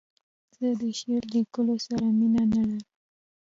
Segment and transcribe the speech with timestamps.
[0.57, 2.81] زه د شعر لیکلو سره مینه نه لرم.